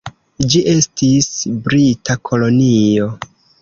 Ĝi 0.53 0.61
estis 0.71 1.29
brita 1.69 2.19
kolonio. 2.31 3.17